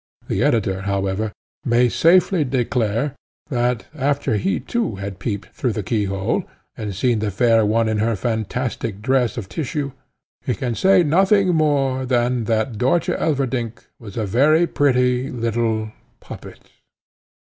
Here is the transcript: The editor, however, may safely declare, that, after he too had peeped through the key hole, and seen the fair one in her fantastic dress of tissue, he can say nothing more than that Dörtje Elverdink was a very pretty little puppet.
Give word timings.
The 0.27 0.41
editor, 0.41 0.81
however, 0.89 1.31
may 1.63 1.87
safely 1.87 2.43
declare, 2.43 3.13
that, 3.51 3.85
after 3.93 4.33
he 4.35 4.59
too 4.59 4.95
had 4.95 5.19
peeped 5.19 5.49
through 5.53 5.73
the 5.73 5.83
key 5.83 6.05
hole, 6.05 6.43
and 6.75 6.95
seen 6.95 7.19
the 7.19 7.29
fair 7.29 7.63
one 7.63 7.87
in 7.87 7.99
her 7.99 8.15
fantastic 8.15 9.03
dress 9.03 9.37
of 9.37 9.47
tissue, 9.47 9.91
he 10.43 10.55
can 10.55 10.73
say 10.73 11.03
nothing 11.03 11.53
more 11.53 12.07
than 12.07 12.45
that 12.45 12.79
Dörtje 12.79 13.15
Elverdink 13.19 13.85
was 13.99 14.17
a 14.17 14.25
very 14.25 14.65
pretty 14.65 15.29
little 15.29 15.91
puppet. 16.19 16.71